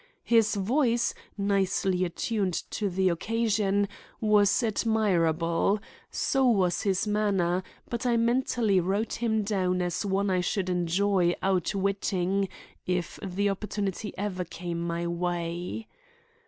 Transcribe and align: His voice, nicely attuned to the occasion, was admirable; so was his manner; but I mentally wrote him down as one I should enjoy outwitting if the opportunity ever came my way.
His 0.23 0.55
voice, 0.55 1.13
nicely 1.37 2.03
attuned 2.03 2.63
to 2.71 2.89
the 2.89 3.09
occasion, 3.09 3.87
was 4.19 4.63
admirable; 4.63 5.79
so 6.09 6.43
was 6.49 6.81
his 6.81 7.05
manner; 7.05 7.61
but 7.87 8.07
I 8.07 8.17
mentally 8.17 8.79
wrote 8.79 9.13
him 9.21 9.43
down 9.43 9.79
as 9.79 10.03
one 10.03 10.31
I 10.31 10.41
should 10.41 10.69
enjoy 10.71 11.35
outwitting 11.43 12.49
if 12.87 13.19
the 13.21 13.51
opportunity 13.51 14.11
ever 14.17 14.43
came 14.43 14.81
my 14.81 15.05
way. 15.05 15.85